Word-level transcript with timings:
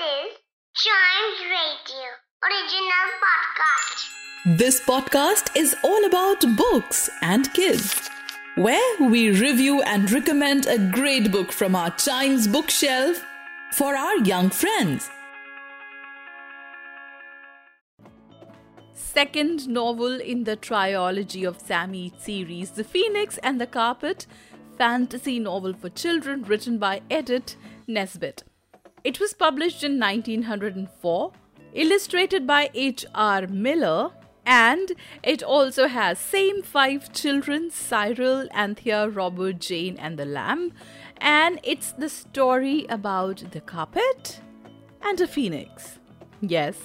is 0.00 1.40
Radio 1.50 2.08
original 2.44 3.08
podcast. 3.24 4.56
This 4.56 4.80
podcast 4.80 5.56
is 5.56 5.74
all 5.82 6.04
about 6.04 6.40
books 6.56 7.10
and 7.20 7.52
kids, 7.52 8.08
where 8.54 9.08
we 9.08 9.30
review 9.30 9.82
and 9.82 10.08
recommend 10.12 10.66
a 10.66 10.78
great 10.78 11.32
book 11.32 11.50
from 11.50 11.74
our 11.74 11.90
Chimes 11.96 12.46
bookshelf 12.46 13.24
for 13.72 13.96
our 13.96 14.18
young 14.18 14.50
friends. 14.50 15.10
Second 18.94 19.68
novel 19.68 20.20
in 20.20 20.44
the 20.44 20.54
trilogy 20.54 21.42
of 21.42 21.60
Sammy 21.60 22.12
series, 22.18 22.70
The 22.70 22.84
Phoenix 22.84 23.36
and 23.38 23.60
the 23.60 23.66
Carpet, 23.66 24.28
fantasy 24.76 25.40
novel 25.40 25.74
for 25.74 25.88
children 25.88 26.44
written 26.44 26.78
by 26.78 27.00
Edith 27.10 27.56
Nesbit. 27.88 28.44
It 29.08 29.20
was 29.20 29.32
published 29.32 29.82
in 29.82 29.98
1904, 29.98 31.32
illustrated 31.72 32.46
by 32.46 32.68
H.R. 32.74 33.46
Millar, 33.46 34.10
and 34.44 34.92
it 35.22 35.42
also 35.42 35.88
has 35.88 36.18
same 36.18 36.62
five 36.62 37.10
children 37.14 37.70
Cyril, 37.70 38.46
Anthea, 38.52 39.08
Robert, 39.08 39.60
Jane, 39.60 39.96
and 39.96 40.18
the 40.18 40.26
Lamb. 40.26 40.74
And 41.22 41.58
it's 41.62 41.92
the 41.92 42.10
story 42.10 42.84
about 42.90 43.42
the 43.52 43.62
carpet 43.62 44.42
and 45.00 45.18
a 45.22 45.26
phoenix. 45.26 45.98
Yes, 46.42 46.76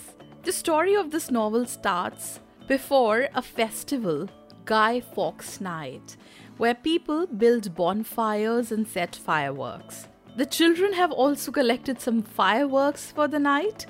the 0.43 0.53
story 0.53 0.95
of 0.95 1.11
this 1.11 1.29
novel 1.29 1.65
starts 1.65 2.39
before 2.69 3.27
a 3.35 3.41
festival, 3.41 4.29
Guy 4.63 5.01
Fawkes 5.01 5.59
Night, 5.59 6.15
where 6.55 6.73
people 6.73 7.27
build 7.27 7.75
bonfires 7.75 8.71
and 8.71 8.87
set 8.87 9.13
fireworks. 9.13 10.07
The 10.35 10.45
children 10.47 10.93
have 10.93 11.11
also 11.11 11.51
collected 11.51 12.01
some 12.01 12.23
fireworks 12.23 13.11
for 13.11 13.27
the 13.27 13.39
night 13.39 13.85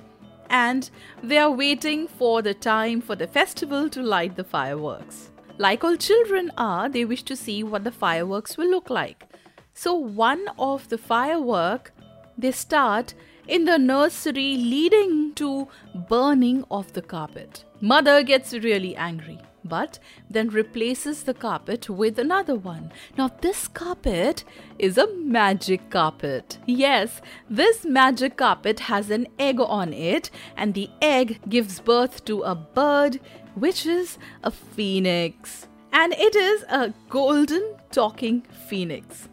and 0.49 0.89
they 1.21 1.38
are 1.38 1.49
waiting 1.52 2.07
for 2.07 2.41
the 2.41 2.53
time 2.53 2.99
for 2.99 3.16
the 3.16 3.27
festival 3.27 3.89
to 3.89 4.03
light 4.03 4.36
the 4.36 4.44
fireworks. 4.44 5.31
Like 5.58 5.83
all 5.86 5.95
children 5.95 6.52
are, 6.58 6.89
they 6.89 7.05
wish 7.05 7.23
to 7.23 7.36
see 7.36 7.64
what 7.64 7.86
the 7.86 7.91
fireworks 7.91 8.58
will 8.58 8.69
look 8.69 8.89
like. 8.89 9.25
So, 9.73 9.95
one 9.95 10.45
of 10.59 10.88
the 10.89 10.97
firework 10.97 11.94
they 12.38 12.52
start 12.52 13.14
in 13.48 13.66
the 13.66 13.78
nursery 13.78 14.56
leading 14.56 15.34
to 15.36 15.67
burning 16.09 16.64
of 16.72 16.94
the 16.94 17.02
carpet. 17.02 17.66
Mother 17.81 18.23
gets 18.23 18.53
really 18.53 18.95
angry 18.95 19.39
but 19.64 20.00
then 20.30 20.50
replaces 20.50 21.23
the 21.23 21.34
carpet 21.34 21.89
with 21.89 22.20
another 22.20 22.56
one. 22.56 22.92
Now, 23.17 23.31
this 23.42 23.67
carpet 23.67 24.44
is 24.78 24.98
a 24.98 25.14
magic 25.16 25.89
carpet. 25.89 26.58
Yes, 26.66 27.22
this 27.50 27.86
magic 27.86 28.38
carpet 28.38 28.81
has 28.81 29.09
an 29.09 29.28
egg 29.39 29.59
on 29.59 29.94
it, 29.94 30.30
and 30.58 30.73
the 30.73 30.89
egg 31.02 31.39
gives 31.50 31.80
birth 31.80 32.26
to 32.26 32.42
a 32.42 32.56
bird, 32.56 33.20
which 33.56 33.86
is 33.86 34.17
a 34.44 34.52
phoenix. 34.52 35.67
And 35.92 36.14
it 36.14 36.36
is 36.36 36.64
a 36.64 36.94
golden 37.09 37.76
talking 37.92 38.42
phoenix. 38.67 39.30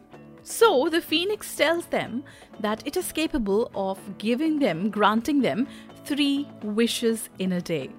So 0.51 0.89
the 0.89 1.01
phoenix 1.01 1.55
tells 1.55 1.87
them 1.87 2.25
that 2.59 2.85
it 2.85 2.97
is 2.97 3.13
capable 3.13 3.71
of 3.73 4.19
giving 4.19 4.59
them, 4.59 4.91
granting 4.91 5.43
them 5.43 5.69
three 6.05 6.49
wishes 6.65 7.29
in 7.39 7.53
a 7.53 7.61
day. 7.61 7.91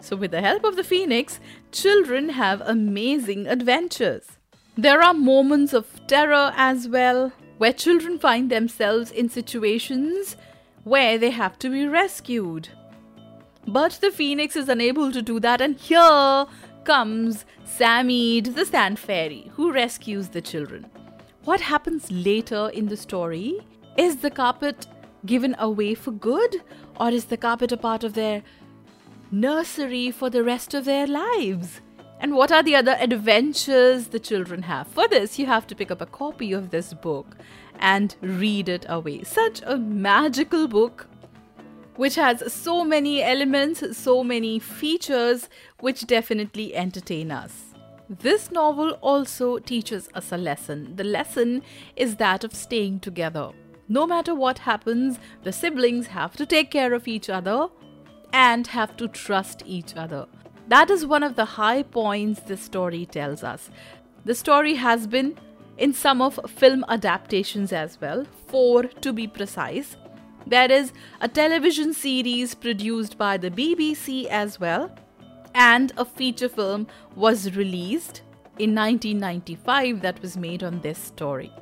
So, 0.00 0.16
with 0.16 0.30
the 0.30 0.40
help 0.40 0.64
of 0.64 0.76
the 0.76 0.84
phoenix, 0.84 1.38
children 1.70 2.30
have 2.30 2.62
amazing 2.62 3.46
adventures. 3.46 4.24
There 4.74 5.02
are 5.02 5.12
moments 5.12 5.74
of 5.74 6.06
terror 6.06 6.52
as 6.56 6.88
well, 6.88 7.30
where 7.58 7.74
children 7.74 8.18
find 8.18 8.50
themselves 8.50 9.10
in 9.10 9.28
situations 9.28 10.36
where 10.84 11.18
they 11.18 11.30
have 11.30 11.58
to 11.58 11.68
be 11.68 11.86
rescued. 11.86 12.70
But 13.66 13.98
the 14.00 14.10
phoenix 14.10 14.56
is 14.56 14.70
unable 14.70 15.12
to 15.12 15.20
do 15.20 15.40
that, 15.40 15.60
and 15.60 15.76
here 15.76 16.46
comes 16.84 17.44
Psammead, 17.66 18.54
the 18.54 18.64
sand 18.64 18.98
fairy, 18.98 19.50
who 19.56 19.72
rescues 19.72 20.28
the 20.28 20.40
children. 20.40 20.86
What 21.48 21.62
happens 21.62 22.12
later 22.12 22.68
in 22.74 22.88
the 22.88 22.96
story? 22.98 23.58
Is 23.96 24.16
the 24.16 24.30
carpet 24.30 24.86
given 25.24 25.56
away 25.58 25.94
for 25.94 26.10
good, 26.10 26.62
or 27.00 27.08
is 27.08 27.24
the 27.24 27.38
carpet 27.38 27.72
a 27.72 27.78
part 27.78 28.04
of 28.04 28.12
their 28.12 28.42
nursery 29.30 30.10
for 30.10 30.28
the 30.28 30.44
rest 30.44 30.74
of 30.74 30.84
their 30.84 31.06
lives. 31.06 31.80
And 32.20 32.34
what 32.34 32.52
are 32.52 32.62
the 32.62 32.76
other 32.76 32.98
adventures 33.00 34.08
the 34.08 34.20
children 34.20 34.64
have? 34.64 34.88
For 34.88 35.08
this, 35.08 35.38
you 35.38 35.46
have 35.46 35.66
to 35.68 35.74
pick 35.74 35.90
up 35.90 36.02
a 36.02 36.12
copy 36.20 36.52
of 36.52 36.68
this 36.68 36.92
book 36.92 37.38
and 37.78 38.14
read 38.20 38.68
it 38.68 38.84
away. 38.86 39.22
Such 39.22 39.62
a 39.64 39.78
magical 39.78 40.68
book 40.68 41.06
which 41.96 42.16
has 42.16 42.52
so 42.52 42.84
many 42.84 43.22
elements, 43.22 43.96
so 43.96 44.22
many 44.22 44.58
features 44.58 45.48
which 45.80 46.06
definitely 46.06 46.76
entertain 46.76 47.30
us. 47.30 47.67
This 48.10 48.50
novel 48.50 48.92
also 49.02 49.58
teaches 49.58 50.08
us 50.14 50.32
a 50.32 50.38
lesson. 50.38 50.96
The 50.96 51.04
lesson 51.04 51.62
is 51.94 52.16
that 52.16 52.42
of 52.42 52.54
staying 52.54 53.00
together. 53.00 53.50
No 53.86 54.06
matter 54.06 54.34
what 54.34 54.60
happens, 54.60 55.18
the 55.42 55.52
siblings 55.52 56.06
have 56.06 56.34
to 56.36 56.46
take 56.46 56.70
care 56.70 56.94
of 56.94 57.06
each 57.06 57.28
other 57.28 57.68
and 58.32 58.66
have 58.68 58.96
to 58.96 59.08
trust 59.08 59.62
each 59.66 59.94
other. 59.94 60.26
That 60.68 60.90
is 60.90 61.04
one 61.04 61.22
of 61.22 61.36
the 61.36 61.44
high 61.44 61.82
points 61.82 62.40
this 62.40 62.62
story 62.62 63.04
tells 63.04 63.44
us. 63.44 63.70
The 64.24 64.34
story 64.34 64.74
has 64.76 65.06
been 65.06 65.38
in 65.76 65.92
some 65.92 66.22
of 66.22 66.40
film 66.48 66.86
adaptations 66.88 67.72
as 67.72 68.00
well, 68.00 68.26
four 68.46 68.84
to 68.84 69.12
be 69.12 69.26
precise. 69.26 69.96
There 70.46 70.70
is 70.72 70.92
a 71.20 71.28
television 71.28 71.92
series 71.92 72.54
produced 72.54 73.18
by 73.18 73.36
the 73.36 73.50
BBC 73.50 74.26
as 74.26 74.58
well, 74.58 74.90
and 75.58 75.92
a 75.96 76.04
feature 76.04 76.48
film 76.48 76.86
was 77.16 77.56
released 77.56 78.22
in 78.58 78.74
1995 78.74 80.00
that 80.02 80.22
was 80.22 80.36
made 80.36 80.62
on 80.62 80.80
this 80.80 80.98
story. 80.98 81.52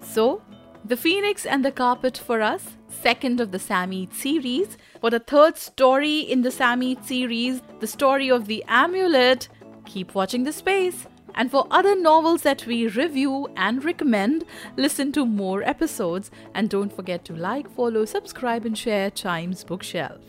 So, 0.00 0.42
The 0.86 0.96
Phoenix 0.96 1.44
and 1.44 1.62
the 1.62 1.70
Carpet 1.70 2.16
for 2.16 2.40
us 2.40 2.76
second 2.88 3.40
of 3.40 3.52
the 3.52 3.58
Psammead 3.58 4.14
series. 4.14 4.78
For 5.00 5.10
the 5.10 5.20
third 5.20 5.58
story 5.58 6.20
in 6.20 6.40
the 6.40 6.48
Psammead 6.48 7.04
series, 7.04 7.60
the 7.80 7.86
story 7.86 8.30
of 8.30 8.46
the 8.46 8.64
amulet, 8.66 9.48
keep 9.84 10.14
watching 10.14 10.44
the 10.44 10.52
space. 10.52 11.06
And 11.34 11.50
for 11.50 11.66
other 11.70 11.94
novels 11.94 12.42
that 12.42 12.66
we 12.66 12.88
review 12.88 13.48
and 13.56 13.84
recommend, 13.84 14.44
listen 14.76 15.12
to 15.12 15.26
more 15.26 15.62
episodes. 15.62 16.30
And 16.54 16.70
don't 16.70 16.92
forget 16.92 17.24
to 17.26 17.34
like, 17.34 17.70
follow, 17.70 18.06
subscribe, 18.06 18.64
and 18.64 18.76
share 18.76 19.10
Chimes 19.10 19.62
Bookshelf. 19.62 20.20